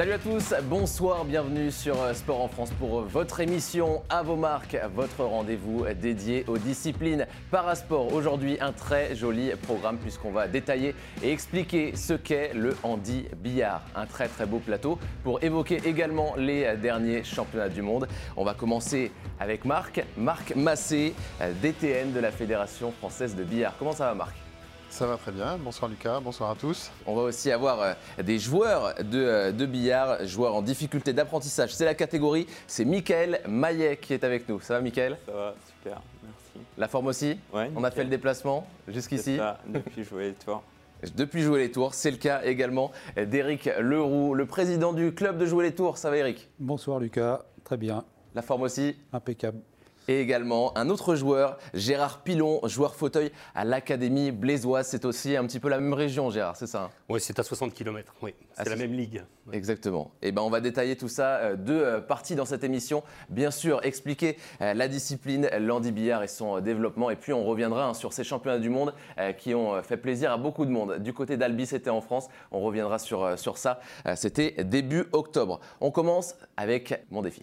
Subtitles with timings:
[0.00, 4.34] Salut à tous, bonsoir, bienvenue sur euh, Sport en France pour votre émission à vos
[4.34, 8.10] marques, votre rendez-vous dédié aux disciplines parasport.
[8.14, 13.82] Aujourd'hui, un très joli programme puisqu'on va détailler et expliquer ce qu'est le handi billard.
[13.94, 18.08] Un très très beau plateau pour évoquer également les derniers championnats du monde.
[18.38, 21.12] On va commencer avec Marc, Marc Massé,
[21.60, 23.74] DTN de la Fédération française de billard.
[23.78, 24.49] Comment ça va Marc?
[24.90, 25.56] Ça va très bien.
[25.56, 26.90] Bonsoir Lucas, bonsoir à tous.
[27.06, 31.74] On va aussi avoir euh, des joueurs euh, de, billard, joueurs en difficulté d'apprentissage.
[31.74, 34.60] C'est la catégorie, c'est Mickaël Maillet qui est avec nous.
[34.60, 36.66] Ça va Mickaël Ça va, super, merci.
[36.76, 37.38] La forme aussi?
[37.52, 37.70] Ouais.
[37.76, 39.38] On a fait le déplacement jusqu'ici?
[39.66, 40.62] Depuis jouer les tours.
[41.16, 45.46] Depuis jouer les tours, c'est le cas également d'Éric Leroux, le président du club de
[45.46, 45.96] jouer les tours.
[45.96, 48.04] Ça va Eric Bonsoir Lucas, très bien.
[48.34, 48.96] La forme aussi?
[49.12, 49.60] Impeccable
[50.08, 54.86] et également un autre joueur, Gérard Pilon, joueur fauteuil à l'Académie Blaisoise.
[54.88, 56.90] C'est aussi un petit peu la même région, Gérard, c'est ça hein?
[57.08, 58.34] Oui, c'est à 60 km, oui.
[58.56, 59.22] C'est la même ligue.
[59.52, 60.12] Exactement.
[60.22, 63.02] Et ben, on va détailler tout ça, euh, deux euh, parties dans cette émission.
[63.28, 67.10] Bien sûr, expliquer euh, la discipline, l'Andy Billard et son développement.
[67.10, 68.94] Et puis, on reviendra hein, sur ces championnats du monde
[69.38, 70.98] qui ont fait plaisir à beaucoup de monde.
[70.98, 72.28] Du côté d'Albi, c'était en France.
[72.50, 73.80] On reviendra sur, sur ça.
[74.14, 75.60] C'était début octobre.
[75.80, 77.42] On commence avec mon défi.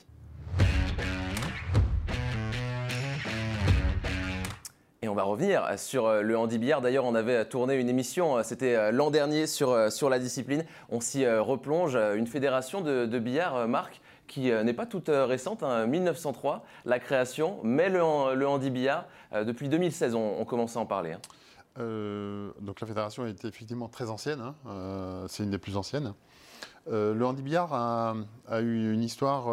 [5.17, 6.79] Va revenir sur euh, le handi-billard.
[6.81, 10.63] D'ailleurs, on avait tourné une émission, euh, c'était euh, l'an dernier, sur, la discipline.
[10.89, 11.95] On s'y replonge.
[11.95, 17.89] Une fédération de, billard, Marc, qui n'est pas toute récente, 1903, hein, la création, mais
[17.89, 21.13] le, le handi-billard, depuis 2016, on, commence à en parler.
[21.13, 22.51] Hein.
[22.61, 25.25] donc la fédération est effectivement très ancienne, hein.
[25.27, 26.13] c'est une des plus anciennes.
[26.89, 28.15] le handi-billard a,
[28.47, 29.47] a, eu une histoire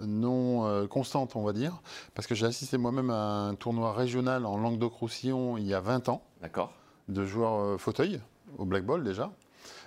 [0.00, 1.80] non euh, constante, on va dire,
[2.14, 6.08] parce que j'ai assisté moi-même à un tournoi régional en Languedoc-Roussillon il y a 20
[6.08, 6.22] ans.
[6.40, 6.72] D'accord.
[7.08, 8.20] De joueurs euh, fauteuil,
[8.58, 9.30] au Black Ball déjà.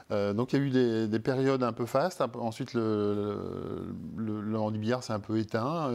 [0.10, 2.24] Euh, donc il y a eu des, périodes un peu fastes.
[2.36, 5.90] Ensuite, le, le, handibillard s'est un peu éteint,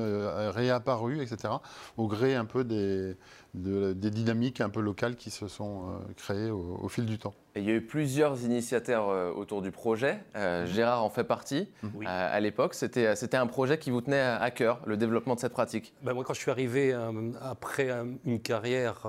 [0.51, 1.55] réapparu, etc.
[1.97, 3.17] Au gré un peu des,
[3.55, 7.71] des dynamiques un peu locales qui se sont créées au fil du temps il y
[7.71, 10.19] a eu plusieurs initiateurs euh, autour du projet.
[10.37, 10.73] Euh, mhm.
[10.73, 11.69] Gérard en fait partie.
[11.83, 11.91] Mhm.
[12.03, 15.41] Euh, à l'époque, c'était, c'était un projet qui vous tenait à, cœur, le développement de
[15.41, 15.93] cette pratique.
[16.03, 16.95] Ben moi, quand je suis arrivé
[17.41, 17.91] après
[18.25, 19.07] une carrière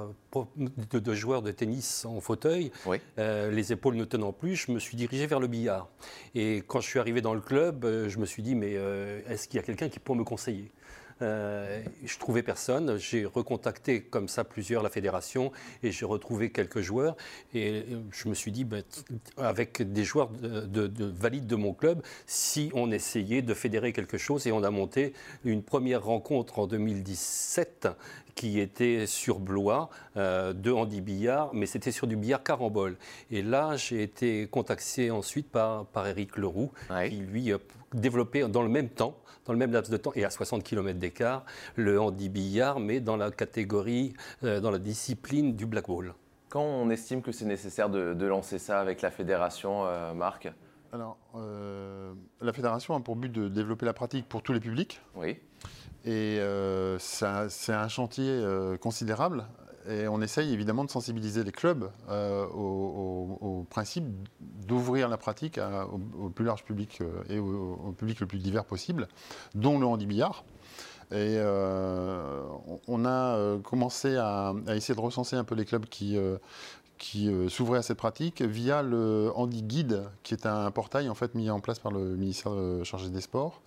[0.55, 2.71] de, joueur de tennis en fauteuil,
[3.17, 5.87] les épaules ne tenant plus, je me suis dirigé vers le billard.
[6.35, 8.73] Et quand je suis arrivé dans le club, je me suis dit, mais
[9.27, 10.71] est-ce qu'il y a quelqu'un qui peut me conseiller?
[11.21, 12.97] Euh, je trouvais personne.
[12.97, 15.51] J'ai recontacté comme ça plusieurs la fédération
[15.81, 17.15] et j'ai retrouvé quelques joueurs.
[17.53, 18.83] Et je me suis dit, ben,
[19.37, 24.47] avec des joueurs de, valides de mon club, si on essayait de fédérer quelque chose,
[24.47, 25.13] et on a monté
[25.43, 27.87] une première rencontre en 2017
[28.35, 32.97] qui était sur Blois, euh, de handi billard, mais c'était sur du billard carambole.
[33.29, 36.71] Et là, j'ai été contacté ensuite par, par Eric Leroux,
[37.07, 37.51] qui lui
[37.93, 40.97] développé dans le même temps, dans le même laps de temps et à 60 km
[40.97, 41.45] d'écart,
[41.75, 46.13] le handi-billard, mais dans la catégorie, euh, dans la discipline du black ball.
[46.49, 50.51] Quand on estime que c'est nécessaire de, lancer ça avec la fédération, euh, Marc?
[50.91, 55.01] Alors, euh, la fédération a pour but de développer la pratique pour tous les publics.
[55.15, 55.39] Oui.
[56.05, 56.39] Et
[56.99, 58.43] c'est un chantier
[58.81, 59.45] considérable
[59.89, 64.05] et on essaye évidemment de sensibiliser les clubs euh, au, principe
[64.39, 65.59] d'ouvrir la pratique
[66.19, 69.07] au, plus large public euh, et au, public le plus divers possible,
[69.55, 70.43] dont le handi-billard.
[71.11, 72.41] Et euh,
[72.87, 76.17] on a commencé à, essayer de recenser un peu les clubs qui,
[76.97, 81.35] qui s'ouvraient à cette pratique via le Handi Guide, qui est un portail en fait
[81.35, 83.61] mis en place par le ministère chargé des Sports.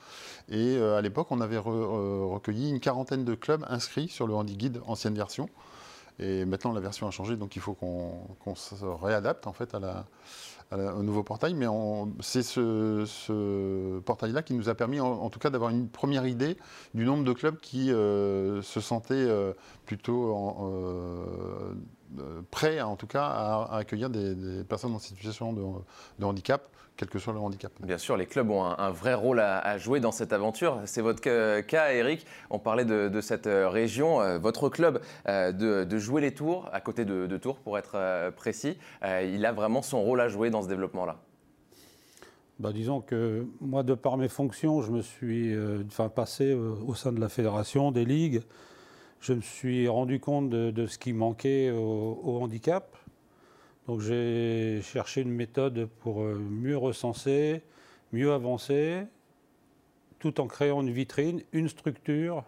[0.48, 4.80] Et à l'époque, on avait recueilli une quarantaine de clubs inscrits sur le Handi Guide
[4.86, 5.48] ancienne version.
[6.18, 9.80] Et maintenant, la version a changé, donc il faut qu'on se réadapte en fait à
[9.80, 10.06] la,
[10.72, 11.54] au nouveau portail.
[11.54, 11.66] Mais
[12.20, 16.56] c'est ce, portail-là qui nous a permis, en, tout cas, d'avoir une première idée
[16.94, 19.52] du nombre de clubs qui euh, se sentaient euh,
[19.84, 20.72] plutôt en,
[22.18, 27.18] euh, prêt, en tout cas, à, accueillir des, personnes en situation de, handicap, quel que
[27.18, 27.72] soit le handicap.
[27.80, 30.80] Bien sûr, les clubs ont un, vrai rôle à, jouer dans cette aventure.
[30.86, 32.26] C'est votre cas, Eric.
[32.50, 34.20] On parlait de, cette euh, région.
[34.20, 39.44] Euh, votre club de, jouer les tours, à côté de, Tours pour être précis, il
[39.44, 41.18] a vraiment son rôle à jouer dans ce développement-là.
[42.58, 45.54] Bah, disons que moi, de par mes fonctions, je me suis
[45.86, 48.42] enfin, passé au sein de la fédération, des ligues
[49.20, 52.96] je me suis rendu compte de, ce qui manquait au, handicap.
[53.86, 57.62] Donc j'ai cherché une méthode pour euh, mieux recenser,
[58.12, 59.04] mieux avancer,
[60.18, 62.44] tout en créant une vitrine, une structure.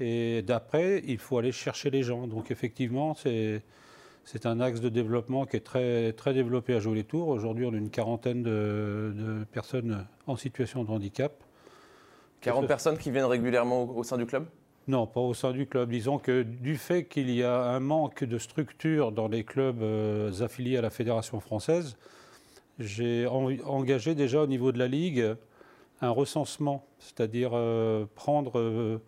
[0.00, 2.26] Et d'après, il faut aller chercher les gens.
[2.26, 7.28] Donc effectivement, c'est un axe de développement qui est très, très développé à tours.
[7.28, 11.32] Aujourd'hui, on a une quarantaine de, personnes en situation de handicap.
[12.40, 14.46] 40 personnes qui viennent régulièrement au, sein du club?
[14.86, 15.90] Non, pas au sein du club.
[15.90, 20.42] Disons que du fait qu'il y a un manque de structure dans les clubs euh,
[20.42, 21.96] affiliés à la Fédération française,
[22.78, 25.36] j'ai engagé déjà au niveau de la Ligue
[26.02, 29.00] un recensement, c'est-à-dire euh, prendre euh,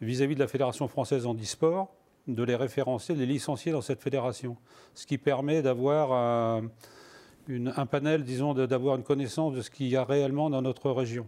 [0.00, 1.88] vis-à-vis de la Fédération française en e-sport,
[2.26, 4.56] de les référencer, de les licencier dans cette fédération.
[4.94, 10.04] Ce qui permet d'avoir un, panel, disons, d'avoir une connaissance de ce qu'il y a
[10.04, 11.26] réellement dans notre région.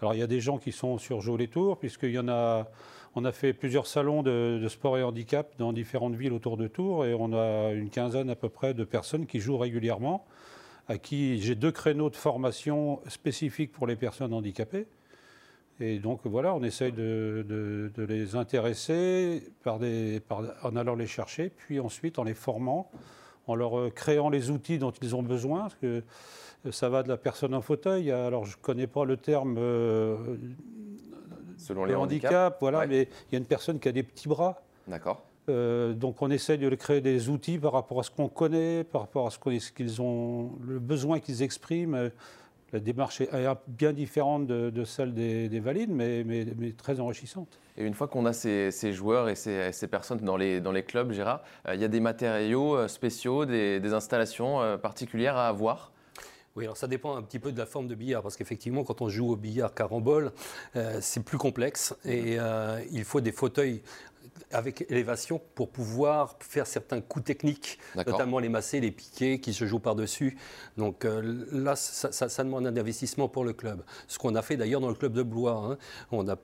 [0.00, 2.28] Alors il y a des gens qui sont sur Jouer les Tours, puisqu'il y en
[2.28, 2.68] a.
[3.14, 7.04] On a fait plusieurs salons de, sport et handicap dans différentes villes autour de Tours
[7.04, 10.24] et on a une quinzaine à peu près de personnes qui jouent régulièrement,
[10.88, 14.86] à qui j'ai deux créneaux de formation spécifiques pour les personnes handicapées.
[15.78, 19.78] Et donc voilà, on essaye de, les intéresser par
[20.62, 22.90] en allant les chercher, puis ensuite en les formant,
[23.46, 25.68] en leur créant les outils dont ils ont besoin.
[26.70, 28.10] Ça va de la personne en fauteuil.
[28.10, 30.16] Alors je ne connais pas le terme euh,
[31.62, 34.62] selon les handicaps, voilà, mais il y a une personne qui a des petits bras.
[34.88, 35.22] D'accord.
[35.46, 39.26] donc on essaye de créer des outils par rapport à ce qu'on connaît, par rapport
[39.26, 39.38] à ce
[39.70, 42.10] qu'ils ont, le besoin qu'ils expriment
[42.72, 43.28] la démarche est
[43.68, 46.24] bien différente de, celle des, valides, mais,
[46.76, 47.58] très enrichissante.
[47.76, 51.74] Et une fois qu'on a ces, joueurs et ces, personnes dans les, clubs, Gérard, euh,
[51.74, 55.92] il y a des matériaux euh, spéciaux, des, installations euh, particulières à avoir
[56.54, 59.00] oui, alors ça dépend un petit peu de la forme de billard, parce qu'effectivement, quand
[59.00, 60.32] on joue au billard carambole,
[61.00, 62.36] c'est plus complexe et
[62.90, 63.82] il faut des fauteuils
[64.50, 69.66] avec élévation pour pouvoir faire certains coups techniques, notamment les massés, les piquets qui se
[69.66, 70.36] jouent par-dessus.
[70.76, 73.82] Donc euh, là, ça, demande un investissement pour le club.
[74.08, 75.56] Ce qu'on a fait d'ailleurs dans le club de Blois.
[75.56, 75.78] Hein.
[76.10, 76.36] On a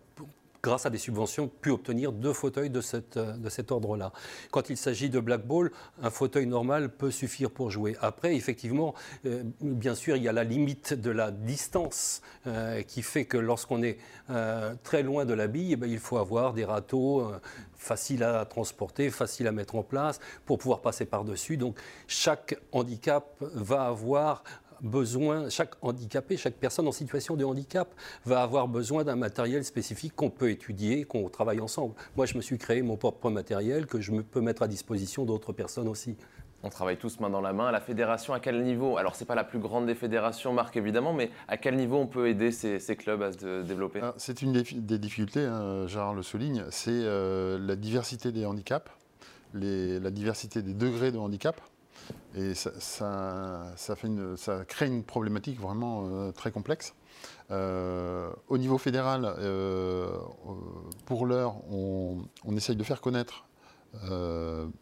[0.62, 2.72] grâce à des subventions, pu obtenir deux fauteuils
[3.16, 4.12] euh, de cet ordre-là.
[4.50, 5.70] Quand il s'agit de black ball,
[6.02, 7.96] un fauteuil normal peut suffire pour jouer.
[8.00, 8.94] Après, effectivement,
[9.26, 13.36] euh, bien sûr, il y a la limite de la distance euh, qui fait que
[13.36, 13.98] lorsqu'on est
[14.82, 17.32] très loin de la bille, eh ben, il faut avoir des râteaux
[17.76, 21.56] faciles à transporter, faciles à mettre en place pour pouvoir passer par-dessus.
[21.56, 24.42] Donc, chaque handicap va avoir
[24.82, 27.94] besoin, chaque handicapé, chaque personne en situation de handicap
[28.24, 31.94] va avoir besoin d'un matériel spécifique qu'on peut étudier, qu'on travaille ensemble.
[32.16, 35.52] Moi, je me suis créé mon propre matériel que je peux mettre à disposition d'autres
[35.52, 36.16] personnes aussi.
[36.64, 37.70] On travaille tous main dans la main.
[37.70, 38.98] La fédération, à quel niveau?
[38.98, 41.98] Alors, ce n'est pas la plus grande des fédérations, Marc, évidemment, mais à quel niveau
[41.98, 44.00] on peut aider ces, clubs à se développer?
[44.02, 48.90] Ah, C'est une des difficultés, hein, Gérard le souligne, c'est euh, la diversité des handicaps,
[49.54, 51.60] la diversité des degrés de handicap.
[52.34, 53.66] Et ça,
[54.68, 56.94] crée une problématique vraiment euh, très complexe.
[57.50, 60.10] Euh, au niveau fédéral, euh,
[61.06, 62.18] pour l'heure, on,
[62.56, 63.44] essaye de faire connaître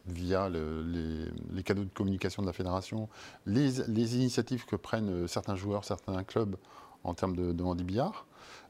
[0.07, 3.09] via les, canaux de communication de la fédération
[3.47, 6.57] les, initiatives que prennent certains joueurs, certains clubs
[7.05, 8.26] en termes de, de handibillard.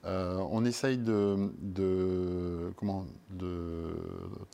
[0.06, 1.50] Euh, on essaye de,
[2.76, 3.97] comment, de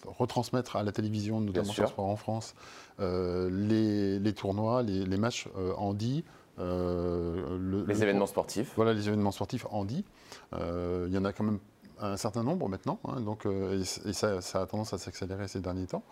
[0.06, 2.54] retransmettre à la télévision, notamment sur Sport en France,
[3.00, 6.24] euh, les, tournois, les, matchs euh, handi.
[6.58, 8.72] les événements sportifs.
[8.76, 10.04] Voilà, les événements sportifs handi.
[10.52, 11.58] Il y en a quand même
[12.00, 16.02] un certain nombre maintenant, hein, donc, et, ça, a tendance à s'accélérer ces derniers temps.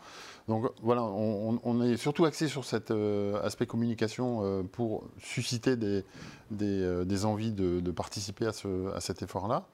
[0.49, 6.05] Donc voilà, on, est surtout axé sur cet euh, aspect communication euh, pour susciter des,
[6.51, 9.65] des, euh, envies de, participer à, ce, à cet effort-là.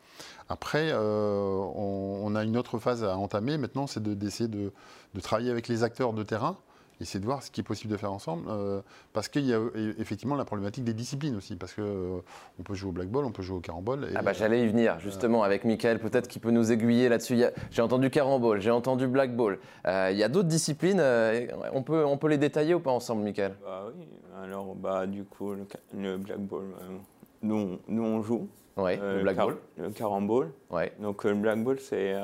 [0.49, 4.73] Après, on, a une autre phase à entamer maintenant, c'est d'essayer de,
[5.15, 6.57] de, travailler avec les acteurs de terrain
[7.01, 8.81] essayer de voir ce qui est possible de faire ensemble, euh,
[9.13, 9.61] parce qu'il y a
[9.99, 12.21] effectivement la problématique des disciplines aussi, parce qu'on euh,
[12.59, 14.09] on peut jouer au black ball, on peut jouer au carambol.
[14.15, 17.43] ah bah j'allais y venir justement avec Michael, peut-être qu'il peut nous aiguiller là-dessus.
[17.71, 19.59] J'ai entendu carambol, j'ai entendu black ball.
[19.87, 21.03] Euh, il y a d'autres disciplines,
[21.73, 23.57] on, peut, on peut les détailler ou pas ensemble, Michael?
[23.63, 24.07] Bah oui,
[24.43, 25.55] alors bah, du coup
[25.95, 26.65] le, black ball,
[27.43, 28.49] nous, nous on joue.
[28.77, 29.57] Ouais, le black ball.
[29.79, 30.53] Le carambol.
[30.71, 30.93] Ouais.
[31.01, 32.15] Donc le black ball c'est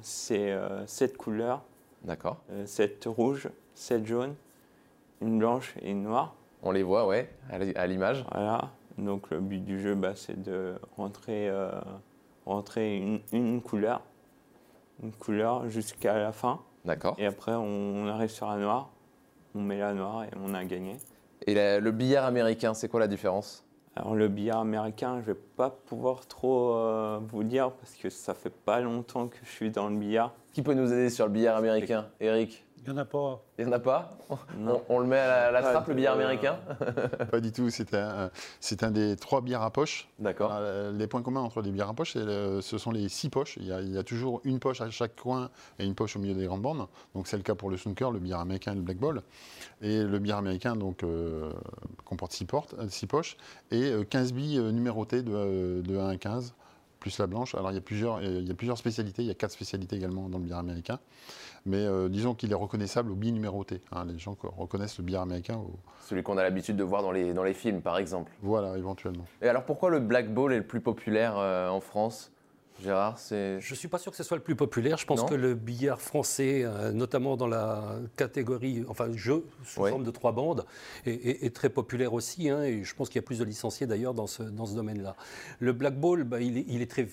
[0.00, 1.62] c'est sept couleurs.
[2.06, 2.38] D'accord.
[2.66, 4.34] 7 rouges, 7 jaunes,
[5.20, 6.34] une blanche et une noire.
[6.62, 8.24] On les voit, ouais, à l'image.
[8.32, 8.70] Voilà.
[8.98, 11.70] Donc le but du jeu, bah, c'est de rentrer, euh,
[12.46, 14.00] rentrer une, une, couleur,
[15.02, 16.60] une couleur jusqu'à la fin.
[16.84, 17.14] D'accord.
[17.18, 18.90] Et après, on, arrive sur la noire,
[19.54, 20.96] on met la noire et on a gagné.
[21.46, 23.62] Et le billard américain, c'est quoi la différence?
[23.94, 28.34] Alors le billard américain, je vais pas pouvoir trop euh, vous dire parce que ça
[28.34, 30.34] fait pas longtemps que je suis dans le billard.
[30.52, 32.06] Qui peut nous aider sur le billard américain?
[32.20, 33.42] Eric Il n'y en a pas.
[33.58, 34.16] Il n'y en a pas
[34.88, 36.58] on, le met à la, trappe, le billard américain
[37.30, 37.68] Pas du tout.
[37.70, 38.30] C'est un,
[38.82, 40.08] un, des trois billets à poche.
[40.20, 40.52] D'accord.
[40.52, 43.56] Euh, les points communs entre les billets à poche, ce sont les six poches.
[43.56, 46.46] Il y, a, toujours une poche à chaque coin et une poche au milieu des
[46.46, 46.86] grandes bandes.
[47.14, 49.22] Donc c'est le cas pour le snooker, le billard américain et le black ball.
[49.82, 51.52] Et le billard américain donc, euh,
[52.04, 53.36] comporte six, portes, six poches
[53.72, 56.54] et 15 billes numérotées de, de 1 à 15
[57.00, 57.54] plus la blanche.
[57.54, 59.96] Alors il y, a plusieurs, il y a plusieurs spécialités, il y a quatre spécialités
[59.96, 60.98] également dans le billard américain.
[61.66, 63.82] Mais euh, disons qu'il est reconnaissable au billet numéroté.
[63.90, 64.06] Hein.
[64.06, 65.56] les gens reconnaissent le billard américain.
[65.56, 65.72] Au...
[66.00, 68.30] Celui qu'on a l'habitude de voir dans les, dans les films, par exemple.
[68.40, 69.24] Voilà, éventuellement.
[69.42, 72.32] Et alors pourquoi le black ball est le plus populaire euh, en France?
[72.82, 73.60] Gérard, c'est.
[73.60, 74.98] Je ne suis pas sûr que ce soit le plus populaire.
[74.98, 80.04] Je pense que le billard français, euh, notamment dans la catégorie, enfin jeu sous forme
[80.04, 80.66] de trois bandes,
[81.06, 82.50] est, très populaire aussi.
[82.50, 84.74] Hein, et je pense qu'il y a plus de licenciés d'ailleurs dans ce, dans ce
[84.74, 85.16] domaine-là.
[85.58, 87.08] Le black ball, bah, il, est, il, est, très,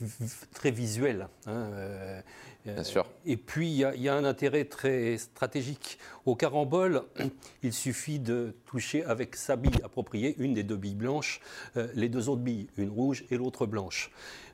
[0.53, 1.27] très visuel.
[1.47, 2.21] Hein, euh,
[2.65, 3.05] Bien sûr.
[3.25, 5.97] Et puis, il y, a, un intérêt très stratégique.
[6.25, 7.03] Au carambole,
[7.63, 11.41] il suffit de toucher avec sa bille appropriée, une des deux billes blanches,
[11.75, 14.11] euh, les deux autres billes, une rouge et l'autre blanche.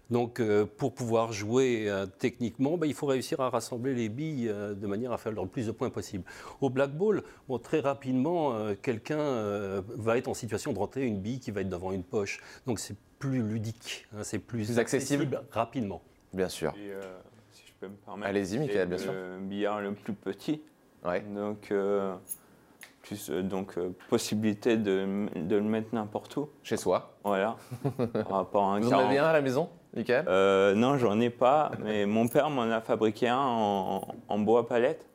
[0.09, 4.49] Donc, euh, pour pouvoir jouer euh, techniquement, bah, il faut réussir à rassembler les billes
[4.49, 6.23] euh, de manière à faire le plus de points possible.
[6.61, 7.23] Au black ball,
[7.61, 11.91] très rapidement, quelqu'un va être en situation de rentrer une bille qui va être devant
[11.91, 12.41] une poche.
[12.65, 15.41] Donc, c'est plus ludique, hein, c'est plus, accessible.
[15.51, 16.01] rapidement.
[16.33, 16.73] Bien sûr.
[17.51, 18.29] si je peux me permettre.
[18.29, 19.11] Allez-y, Michael, bien sûr.
[19.11, 20.61] Le billard le plus petit.
[21.03, 21.21] Ouais.
[21.21, 21.71] Donc,
[23.09, 23.77] plus donc
[24.09, 26.49] possibilité de, de, le mettre n'importe où.
[26.63, 27.17] Chez soi.
[27.23, 27.57] Voilà.
[28.13, 31.31] Par rapport à un Vous en avez un à la maison euh, non, j'en ai
[31.31, 35.09] pas, mais mon père m'en a fabriqué un en, bois palette.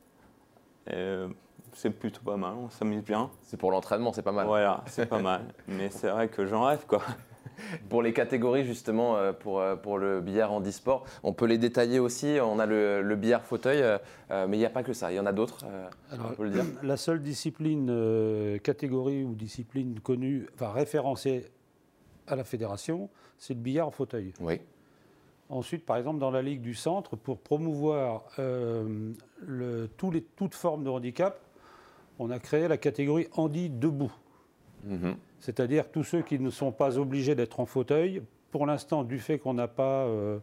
[0.91, 1.29] Euh,
[1.73, 3.29] c'est plutôt pas mal, on s'amuse bien.
[3.41, 4.45] C'est pour l'entraînement, c'est pas mal.
[4.45, 5.41] Voilà, c'est pas mal.
[5.67, 7.01] Mais c'est vrai que j'en rêve, quoi.
[7.89, 11.99] Pour les catégories, justement, euh, pour, pour le billard en e-sport, on peut les détailler
[11.99, 12.37] aussi.
[12.41, 13.83] On a le, billard fauteuil,
[14.29, 15.65] mais il n'y a pas que ça, il y en a d'autres,
[16.11, 16.65] on peut le dire.
[16.83, 21.45] La seule discipline, catégorie ou discipline connue, enfin référencée
[22.27, 24.33] à la fédération, c'est le billard en fauteuil.
[24.39, 24.59] Oui.
[25.49, 29.13] Ensuite, par exemple, dans la Ligue du Centre, pour promouvoir euh,
[29.45, 31.39] le, tous les, toutes formes de handicap,
[32.17, 34.11] on a créé la catégorie handi debout.
[34.85, 35.15] Mhm.
[35.39, 38.21] C'est-à-dire tous ceux qui ne sont pas obligés d'être en fauteuil.
[38.51, 40.39] Pour l'instant, du fait qu'on n'a pas euh,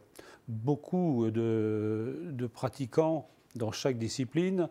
[0.49, 4.69] beaucoup de, pratiquants dans chaque discipline,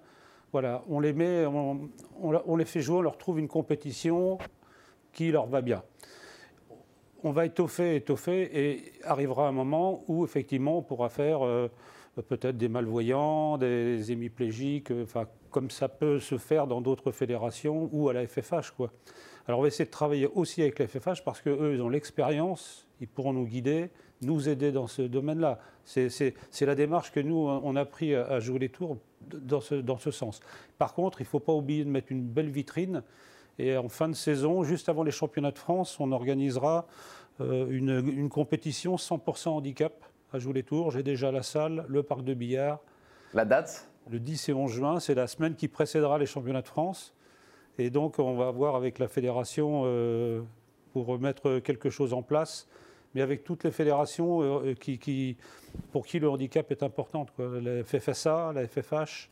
[0.51, 4.37] voilà, on les met, on les fait jouer, on leur trouve une compétition
[5.13, 5.81] qui leur va bien
[7.23, 11.67] on va étoffer, étoffer, et arrivera un moment où effectivement on pourra faire euh,
[12.27, 15.05] peut-être des malvoyants, des hémiplégiques, euh,
[15.49, 18.71] comme ça peut se faire dans d'autres fédérations ou à la FFH.
[18.75, 18.91] Quoi.
[19.47, 22.87] Alors on va essayer de travailler aussi avec la FFH parce qu'eux, ils ont l'expérience,
[22.99, 23.89] ils pourront nous guider,
[24.21, 25.59] nous aider dans ce domaine-là.
[25.85, 29.97] C'est la démarche que nous, on a pris à jouer les tours dans ce, dans
[29.97, 30.39] ce sens.
[30.77, 33.03] Par contre, il ne faut pas oublier de mettre une belle vitrine
[33.57, 36.87] et en fin de saison, juste avant les championnats de France, on organisera
[37.41, 39.93] euh, une, compétition 100% handicap
[40.33, 40.91] à Joules-les-Tours.
[40.91, 42.79] J'ai déjà la salle, le parc de billard.
[43.33, 43.87] La date?
[44.09, 47.13] Le 10 et 11 juin, c'est la semaine qui précédera les championnats de France.
[47.81, 50.41] Et donc, on va voir avec la fédération euh,
[50.93, 52.67] pour remettre quelque chose en place,
[53.15, 55.35] mais avec toutes les fédérations euh, qui,
[55.91, 57.25] pour qui le handicap est important.
[57.39, 59.31] La FFSA, la FFH,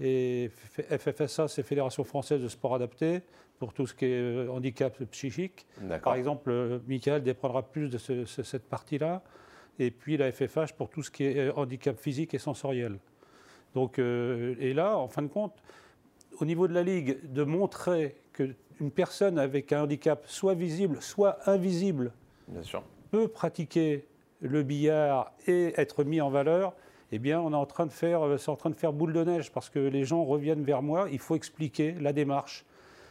[0.00, 3.22] et FFSA, c'est Fédération française de sport adapté
[3.58, 5.66] pour tout ce qui est euh, handicap psychique.
[6.04, 9.22] Par exemple, Michael déprendra plus de cette partie-là.
[9.80, 12.98] Et puis la FFH pour tout ce qui est handicap physique et sensoriel.
[13.74, 15.54] Donc, et là, en fin de compte,
[16.40, 21.38] au niveau de la Ligue, de montrer qu'une personne avec un handicap soit visible, soit
[21.48, 22.12] invisible,
[23.10, 24.06] peut pratiquer
[24.40, 26.74] le billard et être mis en valeur,
[27.12, 29.22] eh bien, on est en train de faire, c'est en train de faire boule de
[29.22, 31.08] neige parce que les gens reviennent vers moi.
[31.12, 32.64] Il faut expliquer la démarche,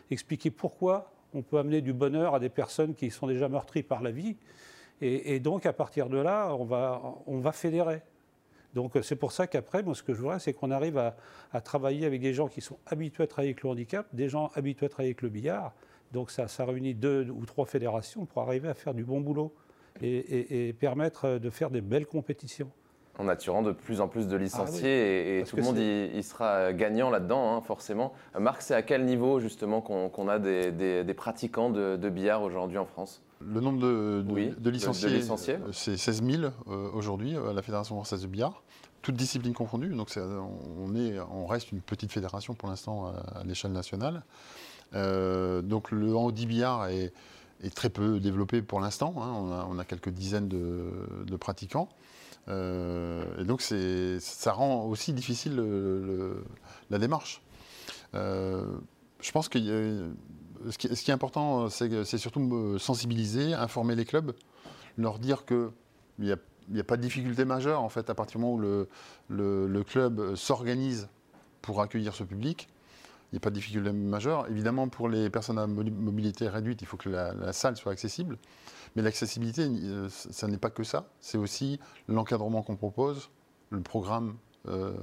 [0.09, 4.01] expliquer pourquoi on peut amener du bonheur à des personnes qui sont déjà meurtries par
[4.01, 4.35] la vie.
[5.03, 8.01] Et, donc, à partir de là, on va, on va fédérer.
[8.73, 12.05] Donc, c'est pour ça qu'après, moi, ce que je voudrais, c'est qu'on arrive à, travailler
[12.05, 14.89] avec des gens qui sont habitués à travailler avec le handicap, des gens habitués à
[14.89, 15.73] travailler avec le billard.
[16.11, 19.53] Donc, ça, ça réunit deux ou trois fédérations pour arriver à faire du bon boulot
[20.01, 22.71] et permettre de faire des belles compétitions
[23.20, 26.74] en attirant de plus en plus de licenciés ah et, tout le monde y, sera
[26.74, 28.13] gagnant là-dedans, hein, forcément.
[28.38, 33.22] Marc, c'est à quel niveau justement qu'on a des, pratiquants de, billard aujourd'hui en France?
[33.41, 35.22] Le nombre de, licenciés,
[35.72, 38.62] c'est 16 000 euh, aujourd'hui à la Fédération française de billard,
[39.01, 39.89] toutes disciplines confondues.
[39.89, 44.24] Donc on, est, on reste une petite fédération pour l'instant à, l'échelle nationale.
[44.94, 47.13] Euh, donc le handi billard est,
[47.75, 49.15] très peu développé pour l'instant.
[49.18, 49.65] Hein.
[49.70, 51.89] On, a, quelques dizaines de pratiquants.
[52.48, 55.62] Euh, et donc ça rend aussi difficile
[56.89, 57.41] la démarche.
[58.13, 59.60] je pense que
[60.69, 64.33] ce qui, est important, c'est surtout sensibiliser, informer les clubs,
[64.98, 65.71] leur dire qu'il
[66.19, 68.88] n'y a, pas de difficulté majeure en fait à partir du moment où
[69.29, 71.10] le, club s'organise
[71.62, 72.67] pour accueillir ce public.
[73.31, 74.47] Il n'y a pas de difficulté majeure.
[74.50, 78.38] Évidemment, pour les personnes à mobilité réduite, il faut que la, salle soit accessible.
[78.95, 81.07] Mais l'accessibilité, euh, ça n'est pas que ça.
[81.21, 83.29] C'est aussi l'encadrement qu'on propose,
[83.69, 84.35] le programme
[84.67, 84.93] euh,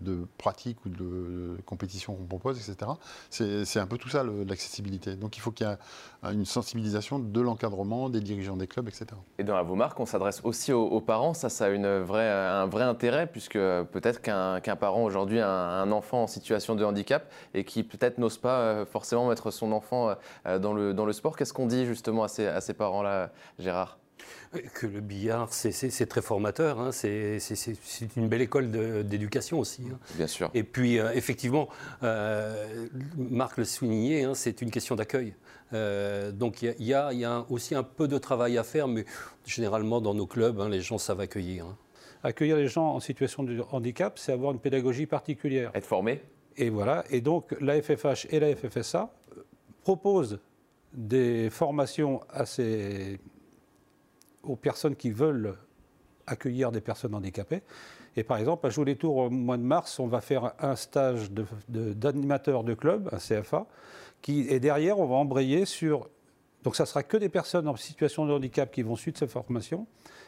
[0.00, 2.90] de pratique ou de, compétition qu'on propose, etc.
[3.30, 5.16] C'est un peu tout ça, l'accessibilité.
[5.16, 9.06] Donc il faut qu'il y ait une sensibilisation de l'encadrement, des dirigeants des clubs, etc.
[9.38, 11.34] Et dans la Vaumarque, on s'adresse aussi aux, parents.
[11.34, 16.26] Ça, ça a un vrai intérêt, puisque peut-être qu'un parent aujourd'hui a un, enfant en
[16.26, 20.14] situation de handicap et qui peut-être n'ose pas euh, forcément mettre son enfant
[20.46, 21.36] euh, dans le, sport.
[21.36, 23.98] Qu'est-ce qu'on dit justement à à ces parents-là, Gérard?
[24.74, 26.80] Que le billard, c'est très formateur.
[26.80, 26.92] Hein.
[26.92, 27.38] C'est
[28.16, 29.82] une belle école d'éducation aussi.
[29.92, 29.98] Hein.
[30.14, 30.50] Bien sûr.
[30.54, 31.68] Et puis, euh, effectivement,
[32.02, 35.34] euh, Marc le soulignait, hein, c'est une question d'accueil.
[35.72, 39.04] Euh, donc, il y, a aussi un peu de travail à faire, mais
[39.46, 41.66] généralement, dans nos clubs, les gens savent accueillir.
[42.22, 45.70] Accueillir les gens en situation de handicap, c'est avoir une pédagogie particulière.
[45.74, 46.22] Être formé
[46.56, 47.04] Et voilà.
[47.10, 49.12] Et donc, la FFH et la FFSA
[49.82, 50.38] proposent
[50.94, 53.18] des formations assez
[54.46, 55.56] aux personnes qui veulent
[56.26, 57.62] accueillir des personnes handicapées.
[58.16, 60.76] Et par exemple, à Jouer les Tours au mois de mars, on va faire un
[60.76, 61.30] stage
[61.68, 63.66] d'animateur de, de, club, un CFA,
[64.22, 66.08] qui, et derrière, on va embrayer sur.
[66.62, 69.86] Donc, ça sera que des personnes en situation de handicap qui vont suivre cette formation.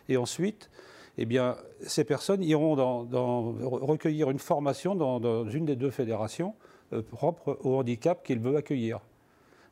[0.09, 0.69] Et ensuite,
[1.17, 6.55] eh bien, ces personnes iront dans, recueillir une formation dans, une des deux fédérations
[6.93, 9.01] euh, propres au handicap qu'ils veulent accueillir.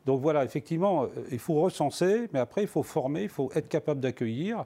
[0.07, 3.69] Donc voilà, effectivement, euh, il faut recenser, mais après, il faut former, il faut être
[3.69, 4.65] capable d'accueillir.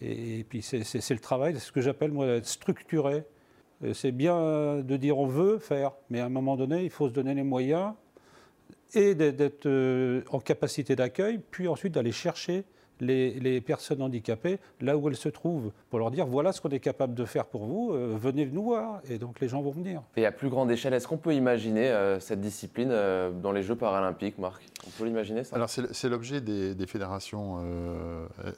[0.00, 3.24] Et, puis, c'est le travail, c'est ce que j'appelle, moi, être structuré.
[3.94, 7.14] C'est bien de dire on veut faire, mais à un moment donné, il faut se
[7.14, 7.94] donner les moyens
[8.94, 12.64] et d'être euh, en capacité d'accueil, puis ensuite d'aller chercher
[13.00, 16.80] les, personnes handicapées là où elles se trouvent, pour leur dire voilà ce qu'on est
[16.80, 19.00] capable de faire pour vous, euh, venez nous voir.
[19.08, 20.02] Et donc les gens vont venir.
[20.16, 23.62] Et à plus grande échelle, est-ce qu'on peut imaginer euh, cette discipline euh, dans les
[23.62, 24.62] Jeux paralympiques, Marc?
[24.86, 25.56] On peut l'imaginer ça?
[25.56, 27.58] Alors c'est l'objet des, fédérations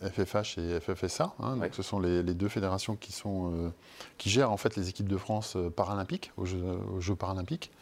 [0.00, 1.34] FFH et FFSA.
[1.40, 1.56] Hein.
[1.56, 3.72] donc ce sont les, deux fédérations qui, sont,
[4.16, 7.72] qui gèrent en fait les équipes de France paralympiques, aux Jeux paralympiques.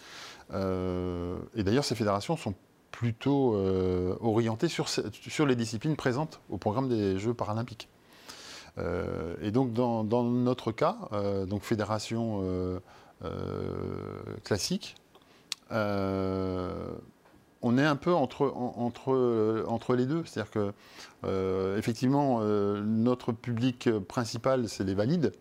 [0.53, 2.55] et d'ailleurs ces fédérations sont
[2.91, 4.87] plutôt euh, orienté sur,
[5.47, 7.89] les disciplines présentes au programme des Jeux paralympiques.
[8.79, 12.81] Euh, et donc dans, notre cas, euh, donc fédération
[14.45, 14.97] classique,
[15.71, 16.99] on
[17.77, 20.25] est un peu entre, les deux.
[20.25, 20.73] C'est-à-dire que,
[21.79, 25.33] effectivement, notre public principal, c'est les valides.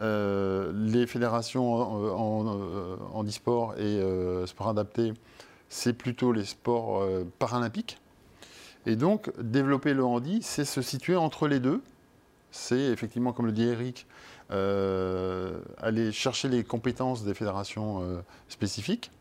[0.00, 2.46] les fédérations en,
[3.14, 5.14] en, et sport adapté
[5.70, 7.98] c'est plutôt les sports euh, paralympiques.
[8.86, 11.80] Et donc, développer le handi, c'est se situer entre les deux.
[12.50, 14.06] C'est effectivement, comme le dit Eric,
[14.50, 19.12] euh, aller chercher les compétences des fédérations euh, spécifiques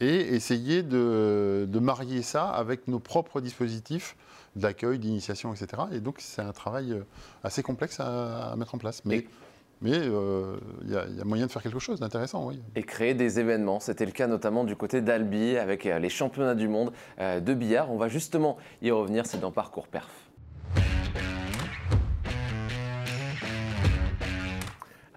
[0.00, 4.16] et essayer de, marier ça avec nos propres dispositifs
[4.56, 5.82] d'accueil, d'initiation, etc.
[5.92, 7.00] Et donc, c'est un travail
[7.44, 9.02] assez complexe à, mettre en place.
[9.04, 9.26] Mais,
[9.80, 12.60] mais euh, il y, a moyen de faire quelque chose d'intéressant, oui.
[12.74, 13.80] Et créer des événements.
[13.80, 17.54] C'était le cas notamment du côté d'Albi avec euh, les championnats du monde euh, de
[17.54, 17.90] billard.
[17.90, 20.27] On va justement y revenir, c'est dans Parcours Perf.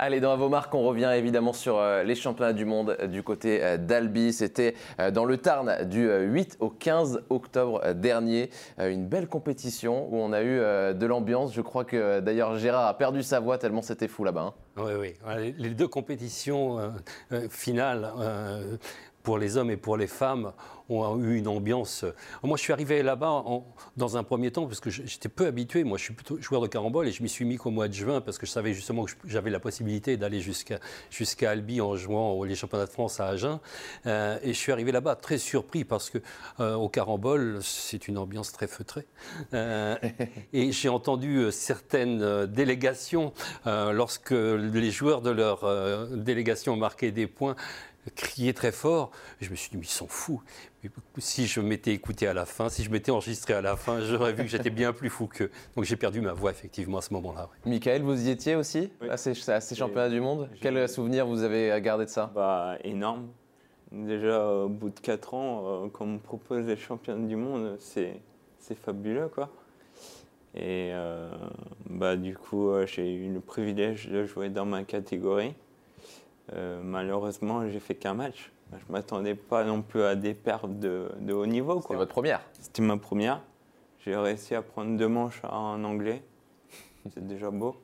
[0.04, 3.22] Allez, dans vos marques, on revient évidemment sur euh, les championnats du monde euh, du
[3.22, 4.34] côté euh, d'Albi.
[4.34, 4.74] C'était
[5.14, 8.50] dans le Tarn du 8 au 15 octobre dernier.
[8.80, 11.54] Une belle compétition où on a eu de l'ambiance.
[11.54, 14.42] Je crois que d'ailleurs Gérard a perdu sa voix tellement c'était fou là-bas.
[14.42, 14.54] Hein.
[14.78, 15.54] Oui, oui.
[15.58, 16.80] Les deux compétitions
[17.50, 18.12] finales
[19.24, 20.54] pour les hommes et pour les femmes
[20.92, 22.06] ont eu une ambiance.
[22.44, 23.44] Moi, je suis arrivé là-bas
[23.98, 25.84] dans un premier temps parce que j'étais peu habitué.
[25.84, 27.94] Moi, je suis plutôt joueur de carambole et je m'y suis mis qu'au mois de
[27.94, 32.44] juin parce que je savais justement que j'avais la possibilité d'aller jusqu'à Albi en jouant
[32.44, 33.60] les championnats de France à Agen.
[34.06, 36.18] Euh, et je suis arrivé là-bas très surpris parce que
[36.60, 39.08] euh, au carambole, c'est une ambiance très feutrée.
[39.54, 39.96] Euh,
[40.54, 43.34] et j'ai entendu certaines délégations
[43.66, 47.56] lorsque les joueurs de leur délégation marquaient des points
[48.10, 49.12] crier très fort.
[49.40, 50.42] je me suis dit, mais ils sont fous.
[51.18, 54.34] si je m'étais écouté à la fin, si je m'étais enregistré à la fin, j'aurais
[54.34, 55.52] vu que j'étais bien plus fou qu'eux.
[55.76, 57.50] Donc j'ai perdu ma voix, effectivement, à ce moment-là.
[57.66, 59.34] Michael, vous y étiez aussi à, ces,
[59.76, 60.50] championnats du monde?
[60.62, 62.32] Quel souvenir vous avez gardé de ça?
[62.34, 63.28] Bah, Énorme.
[63.92, 67.76] Déjà, au bout de 4 ans, euh, quand on me propose les championnats du monde,
[67.80, 68.22] c'est
[68.74, 69.50] fabuleux, quoi.
[70.56, 71.30] Et euh,
[71.90, 75.54] bah, du coup, euh, j'ai eu le privilège de jouer dans ma catégorie.
[76.84, 78.52] Malheureusement, j'ai fait qu'un match.
[78.72, 81.82] Je ne m'attendais pas non plus à des pertes de, de haut niveau.
[81.82, 83.42] C'était votre première C'était ma première.
[84.00, 86.24] J'ai réussi à prendre deux manches en anglais.
[87.14, 87.76] C'est déjà beau.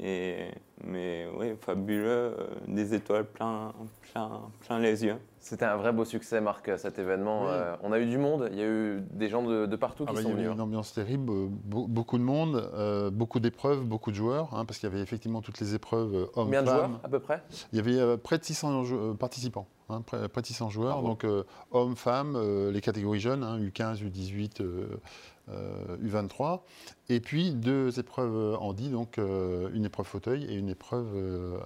[0.00, 0.48] Et,
[0.84, 3.72] mais oui, fabuleux, euh, des étoiles plein,
[4.12, 5.18] plein, plein les yeux.
[5.42, 7.48] C'était un vrai beau succès, Marc, cet événement.
[7.48, 10.10] Euh, on a eu du monde, il y a eu des gens de, partout ah
[10.10, 10.42] qui bah, sont venus.
[10.42, 11.32] Il y a eu une ambiance terrible,
[11.64, 15.42] beaucoup de monde, euh, beaucoup d'épreuves, beaucoup de joueurs, hein, parce qu'il y avait effectivement
[15.42, 17.42] toutes les épreuves hommes Combien de joueurs à peu près?
[17.72, 18.84] Il y avait près de 600
[19.18, 21.26] participants, hein, près, de 600 joueurs, donc
[21.72, 22.38] hommes, femmes,
[22.70, 24.62] les catégories jeunes, U15, U18,
[26.04, 26.60] U23,
[27.08, 31.08] et puis deux épreuves handi, donc une épreuve fauteuil et une épreuve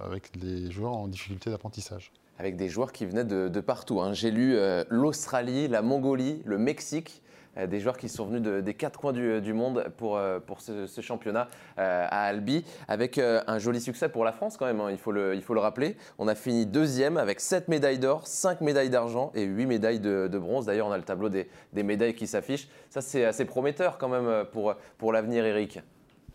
[0.03, 4.01] avec les joueurs en difficulté d'apprentissage avec des joueurs qui venaient de, partout.
[4.01, 4.13] Hein.
[4.13, 7.23] J'ai lu euh, l'Australie, la Mongolie, le Mexique,
[7.57, 11.01] euh, des joueurs qui sont venus des quatre coins du, monde pour, euh, pour ce,
[11.01, 11.47] championnat
[11.77, 14.91] à Albi, avec un joli succès pour la France quand même, hein.
[14.91, 15.97] il, faut le, il faut le rappeler.
[16.19, 20.37] On a fini deuxième avec sept médailles d'or, cinq médailles d'argent et huit médailles de,
[20.37, 20.65] bronze.
[20.65, 22.67] D'ailleurs, on a le tableau des, médailles qui s'affichent.
[22.89, 25.79] Ça, c'est assez prometteur quand même pour, pour l'avenir, Eric.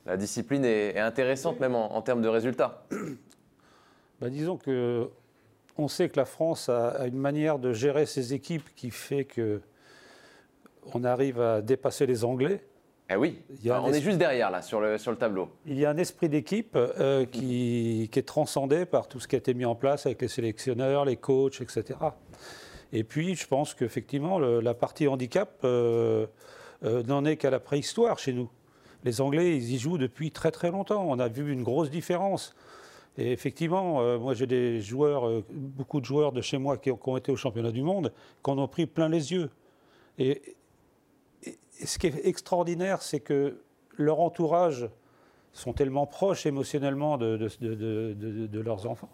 [0.04, 2.84] La discipline est, intéressante même en, termes de résultats.
[4.20, 5.08] Bah, disons que
[5.78, 9.60] on sait que la France a, une manière de gérer ses équipes qui fait que
[10.94, 12.64] on arrive à dépasser les Anglais.
[13.10, 15.48] Eh oui, on est juste derrière là sur le, sur le tableau.
[15.66, 19.38] Il y a un esprit d'équipe euh, qui, est transcendé par tout ce qui a
[19.38, 21.98] été mis en place avec les sélectionneurs, les coachs, etc.
[22.92, 26.26] Et puis je pense qu'effectivement la partie handicap euh,
[26.84, 28.50] euh, n'en est qu'à la préhistoire chez nous.
[29.04, 31.04] Les Anglais, ils y jouent depuis très très longtemps.
[31.06, 32.54] On a vu une grosse différence.
[33.18, 36.90] Et effectivement, euh, moi j'ai des joueurs, euh, beaucoup de joueurs de chez moi qui
[36.90, 39.50] ont, été au championnat du monde, qui en ont pris plein les yeux.
[40.18, 40.56] Et,
[41.84, 43.58] ce qui est extraordinaire, c'est que
[43.96, 44.88] leur entourage
[45.52, 49.10] sont tellement proches émotionnellement de, de, leurs enfants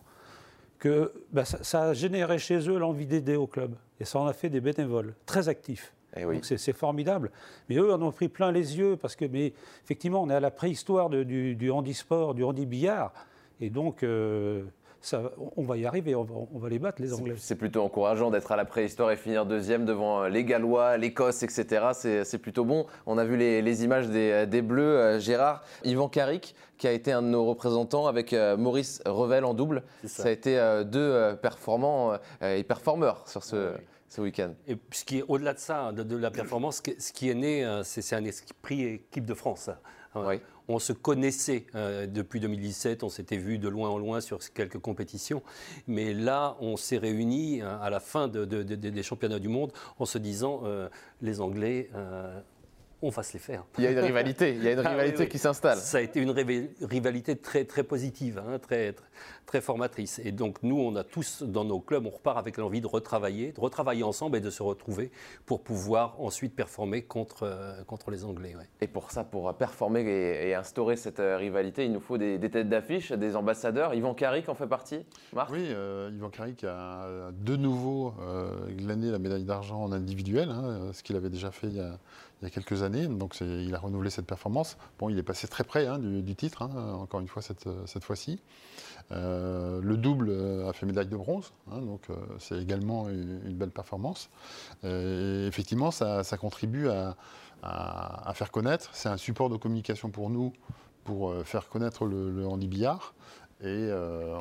[0.78, 3.74] que bah, ça, a généré chez eux l'envie d'aider au club.
[4.00, 5.92] Et ça en a fait des bénévoles, très actifs.
[6.16, 7.30] Eh Donc c'est formidable.
[7.68, 9.52] Mais eux en ont pris plein les yeux parce que, mais
[9.84, 13.12] effectivement, on est à la préhistoire du, du handisport, du handi-billard.
[13.61, 14.64] Et donc, euh,
[15.01, 17.35] ça, on va y arriver, on va, les battre, les Anglais.
[17.37, 21.42] C'est plutôt encourageant d'être à la préhistoire et finir deuxième devant euh, les Gallois, l'Écosse,
[21.42, 21.88] etc.
[22.25, 22.87] C'est plutôt bon.
[23.07, 25.62] On a vu les, images des, des, Bleus, euh, Gérard.
[25.85, 29.83] Yvan Carrick, qui a été un de nos représentants avec Maurice Revel en double.
[30.05, 30.29] Ça.
[30.29, 33.73] a été deux performants et performeurs sur ce.
[34.09, 34.55] ce week-end.
[34.68, 38.14] Et ce qui est au-delà de ça, de, la performance, ce qui est né, c'est
[38.14, 39.71] un esprit équipe de France.
[40.71, 44.79] On se connaissait euh, depuis 2017, on s'était vu de loin en loin sur quelques
[44.79, 45.42] compétitions,
[45.87, 50.18] mais là, on s'est réunis hein, à la fin des championnats du monde en se
[50.18, 50.88] disant euh,
[51.23, 52.38] les Anglais euh,
[53.00, 53.64] on va se les faire.
[53.78, 55.78] Il y a une rivalité, il y a une ah rivalité qui s'installe.
[55.78, 58.94] Ça a été une rivalité très, très positive, hein, très,
[59.46, 60.20] très, formatrice.
[60.24, 63.52] Et donc nous, on a tous dans nos clubs, on repart avec l'envie de retravailler,
[63.52, 65.12] de retravailler ensemble et de se retrouver
[65.46, 68.54] pour pouvoir ensuite performer contre, euh, contre les Anglais.
[68.80, 72.68] Et pour ça, pour performer et, instaurer cette euh, rivalité, il nous faut des, têtes
[72.68, 73.94] d'affiche, des ambassadeurs.
[73.94, 75.50] Yvan Carrick en fait partie, Marc?
[75.52, 78.14] Oui, euh, Yvan Carrick a de nouveau
[78.76, 81.98] glané la médaille d'argent en individuel, hein, ce qu'il avait déjà fait il y a
[82.40, 82.88] il y a quelques années.
[82.90, 84.77] Donc il a renouvelé cette performance.
[84.98, 88.05] Bon, il est passé très près hein, du, titre, hein, encore une fois cette, cette
[88.05, 88.40] fois-ci.
[89.11, 90.31] Euh, le double
[90.68, 94.29] a fait médaille de bronze, hein, donc euh, c'est également une, belle performance.
[94.85, 97.14] Euh, et effectivement, ça, contribue à,
[98.35, 98.90] faire connaître.
[98.92, 100.53] C'est un support de communication pour nous,
[101.05, 103.14] pour faire connaître le, le handi-billard.
[103.62, 103.90] Et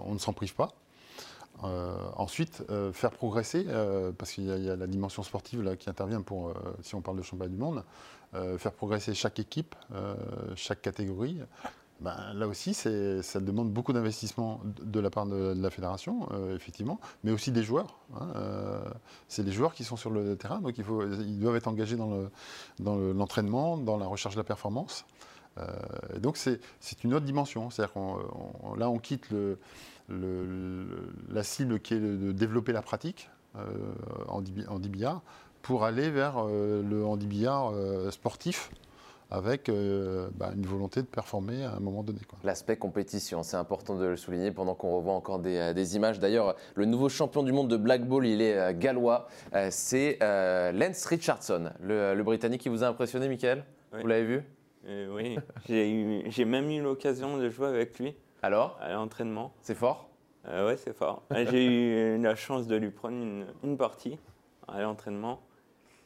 [0.06, 0.70] on ne s'en prive pas.
[1.64, 6.22] Euh, ensuite, euh, faire progresser, euh, parce qu'il y, a la dimension sportive qui intervient
[6.22, 7.84] pour, si on parle de championnat du monde,
[8.34, 9.76] faire progresser chaque équipe,
[10.56, 11.40] chaque catégorie.
[12.00, 17.32] Ben, là aussi, ça demande beaucoup d'investissement de la part de, la fédération, effectivement, mais
[17.32, 18.00] aussi des joueurs.
[18.16, 18.84] Hein,
[19.28, 22.30] c'est les joueurs qui sont sur le terrain, donc ils doivent être engagés dans
[22.80, 25.06] l'entraînement, dans la recherche de la performance.
[26.20, 26.60] donc c'est
[27.04, 27.72] une autre dimension.
[27.72, 27.96] C'est-à-dire
[28.78, 29.28] là, on quitte
[30.10, 33.94] la cible qui est de développer la pratique euh,
[34.28, 35.22] en, billard
[35.68, 38.72] pour aller vers euh, le handi-billard euh, sportif
[39.30, 39.70] avec
[40.38, 42.20] bah, une volonté de performer à un moment donné.
[42.46, 46.22] L'aspect compétition, c'est important de le souligner pendant qu'on revoit encore des, images.
[46.22, 49.28] D'ailleurs, le nouveau champion du monde de Black Ball, il est gallois,
[49.70, 53.66] c'est Lance Richardson, le, Britannique qui vous a impressionné, Michael?
[53.92, 54.44] Vous l'avez vu?
[55.12, 58.16] Oui, j'ai même eu l'occasion de jouer avec lui.
[58.42, 58.78] Alors?
[58.80, 59.52] À l'entraînement.
[59.62, 60.08] C'est fort?
[60.48, 61.24] Euh, Ouais, c'est fort.
[61.32, 63.18] J'ai eu la chance de lui prendre
[63.64, 64.18] une, partie
[64.68, 65.42] à l'entraînement.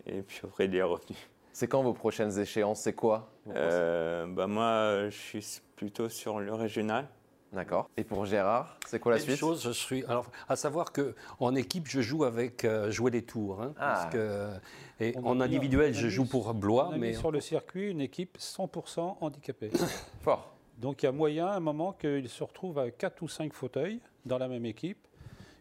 [0.06, 1.16] Et puis après, il est revenu.
[1.54, 2.82] C'est quand vos prochaines échéances?
[2.82, 7.08] C'est quoi euh, bah Moi, je suis plutôt sur le régional.
[7.52, 7.90] D'accord.
[7.98, 9.36] Et pour Gérard, c'est quoi la Même suite?
[9.38, 10.06] chose, je suis.
[10.06, 13.62] Alors, à savoir que en équipe, je joue avec euh, jouer des tours.
[13.62, 13.94] hein, Ah.
[13.94, 14.50] parce que,
[15.02, 17.14] et On a en individuel, on a je joue pour On Blois, a mis mais
[17.14, 19.70] sur le circuit une équipe 100% handicapée.
[20.22, 20.54] Fort.
[20.78, 23.52] Donc il y a moyen à un moment qu'il se retrouve avec 4 ou 5
[23.54, 25.06] fauteuils dans la même équipe.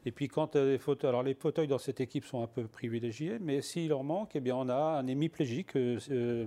[0.07, 2.65] Et puis quand euh, les fauteuils, alors les fauteuils dans cette équipe sont un peu
[2.65, 6.47] privilégiés, mais s'il leur manque, eh bien on a un hémiplégique, euh, euh,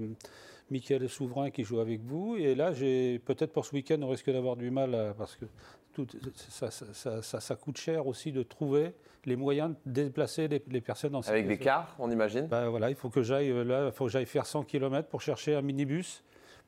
[0.72, 2.36] Michael Souverain qui joue avec vous.
[2.36, 5.46] Et là, j'ai peut-être pour ce week-end, on risque d'avoir du mal à- parce que
[5.94, 6.08] tout,
[6.50, 8.94] ça, ça- ça- ça- ça coûte cher aussi de trouver
[9.26, 12.48] les moyens de déplacer les, les personnes dans ces Avec des cars, on imagine?
[12.48, 15.22] Ben voilà, il faut que j'aille euh, là, faut que j'aille faire 100 km pour
[15.22, 16.24] chercher un minibus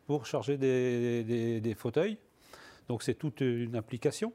[0.06, 2.18] pour charger des, des- des fauteuils.
[2.88, 4.32] Donc c'est toute une application.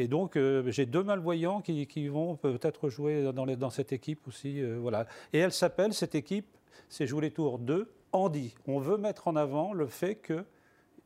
[0.00, 3.92] Et donc euh, j'ai deux malvoyants qui, qui vont peut-être jouer dans, les- dans cette
[3.92, 4.62] équipe aussi.
[4.62, 5.06] euh, voilà.
[5.34, 6.46] Et elle s'appelle cette équipe,
[6.88, 8.54] c'est Jouer les Tours 2, Andy.
[8.66, 10.44] On veut mettre en avant le fait que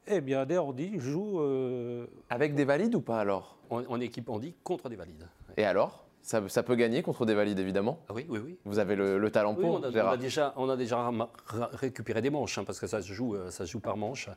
[0.06, 3.56] eh bien, des Andy jouent euh, Avec des valides ou pas alors?
[3.70, 5.26] En, en équipe, on dit contre des valides.
[5.56, 6.03] Et alors?
[6.24, 8.58] Ça, ça peut gagner contre des valides évidemment Ah oui, oui, oui.
[8.64, 10.76] Vous avez le, le talent Oui, pour, on, a, on Gérard a déjà, on a
[10.76, 11.10] déjà
[11.72, 14.30] récupéré des manches, hein, parce que ça se joue, euh, ça se joue par manche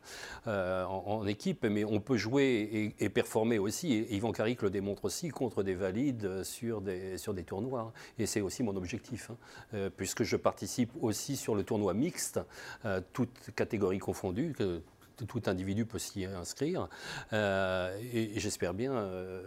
[0.47, 3.93] euh, en, en équipe, mais on peut jouer et, et performer aussi.
[3.93, 7.79] Et Yvan Carrick le démontre aussi contre des valides euh, sur des, sur des tournois.
[7.79, 7.91] hein.
[8.19, 9.31] Et c'est aussi mon objectif,
[9.73, 12.39] hein, puisque je participe aussi sur le tournoi mixte,
[12.85, 14.53] euh, toutes catégories confondues.
[14.57, 14.81] que
[15.25, 16.89] tout individu peut s'y inscrire
[17.33, 19.41] euh, et, et j'espère bien euh,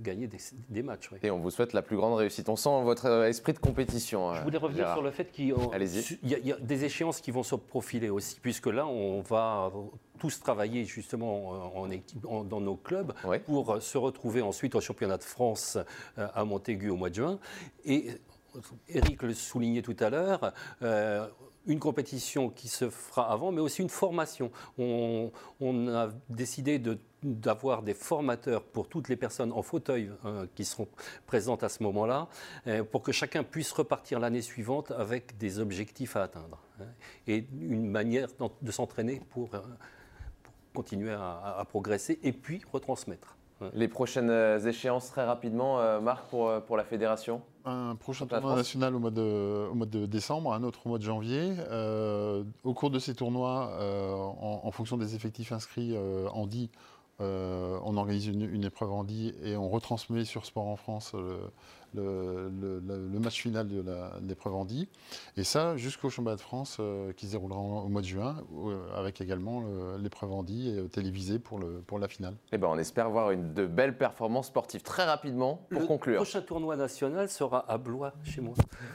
[0.00, 1.10] gagner des, des matchs.
[1.12, 1.18] oui.
[1.22, 2.48] Et on vous souhaite la plus grande réussite.
[2.48, 4.34] On sent votre euh, esprit de compétition.
[4.34, 4.94] Je voulais revenir Gérard.
[4.96, 8.38] sur le fait qu'il y, a- y y des échéances qui vont se profiler aussi,
[8.40, 9.72] puisque là, on va
[10.18, 13.12] tous travailler justement en équipe, en- dans nos clubs
[13.46, 15.78] pour se retrouver ensuite au championnat de France
[16.16, 17.38] à Montaigu au mois de juin.
[17.84, 18.08] Et
[18.88, 20.52] Eric le soulignait tout à l'heure.
[20.82, 21.26] euh,
[21.66, 24.50] une compétition qui se fera avant, mais aussi une formation.
[24.78, 25.30] On,
[25.88, 26.80] a décidé
[27.22, 30.88] d'avoir des formateurs pour toutes les personnes en fauteuil euh, qui seront
[31.26, 32.28] présentes à ce moment-là,
[32.66, 36.84] euh, pour que chacun puisse repartir l'année suivante avec des objectifs à atteindre hein,
[37.26, 38.28] et une manière
[38.62, 39.60] de s'entraîner pour, euh,
[40.74, 43.36] continuer à, progresser et puis retransmettre.
[43.62, 43.70] hein.
[43.72, 44.30] Les prochaines
[44.66, 47.40] échéances très rapidement, Marc, pour, pour la fédération?
[47.68, 50.98] Un prochain tournoi national au mois, de, au mois de décembre, un autre au mois
[50.98, 51.52] de janvier.
[51.70, 56.46] Euh, au cours de ces tournois, euh, en, en fonction des effectifs inscrits euh, en
[56.46, 56.70] dit,
[57.20, 61.14] euh, on organise une, une épreuve en dit et on retransmet sur Sport en France
[61.96, 63.82] le, le- le- le- le match final de
[64.26, 64.88] l'épreuve dit.
[65.36, 68.36] Et ça jusqu'au championnat de France euh, qui se déroulera en- au mois de juin,
[68.66, 72.34] euh, avec également le- l'épreuve dit et, euh, télévisée pour, le, pour la finale.
[72.52, 76.16] Eh ben, on espère voir une, de belles performances sportives très rapidement pour Le conclure.
[76.16, 78.54] prochain tournoi national sera à Blois, chez moi.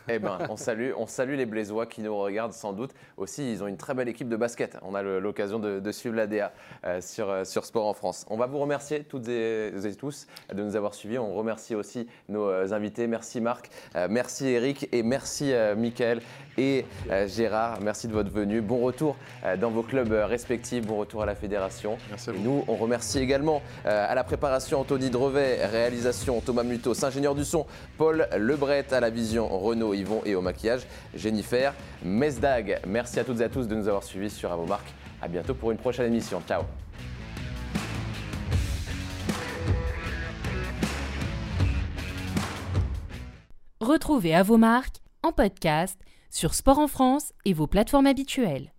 [0.09, 2.91] Eh ben, on salue, on salue les Blésois qui nous regardent sans doute.
[3.17, 4.77] Aussi, ils ont une très belle équipe de basket.
[4.81, 6.53] On a le- l'occasion de, de suivre l'ADA
[6.85, 8.25] euh, sur, euh, sur Sport en France.
[8.29, 11.17] On va vous remercier toutes et, et tous de nous avoir suivis.
[11.17, 13.07] On remercie aussi nos euh, invités.
[13.07, 16.21] Merci Marc, euh, merci Eric et merci euh, Michael
[16.57, 17.79] et euh, Gérard.
[17.81, 18.61] Merci de votre venue.
[18.61, 20.85] Bon retour euh, dans vos clubs respectifs.
[20.85, 21.97] Bon retour à la fédération.
[22.09, 22.43] Merci à Et vous.
[22.43, 27.65] nous, on remercie également à la préparation Anthony Drevet, réalisation Thomas Mutos, ingénieur du son
[27.97, 30.81] Paul Lebret, à la vision Renaud Yvon et au maquillage
[31.15, 31.73] Jennifer
[32.03, 32.79] Mesdag.
[32.85, 34.85] Merci à toutes et à tous de nous avoir suivis sur Avomark.
[35.21, 36.41] À bientôt pour une prochaine émission.
[36.47, 36.63] Ciao.
[43.81, 48.75] Retrouvez à vos marques en podcast sur Sport en France et vos plateformes habituelles.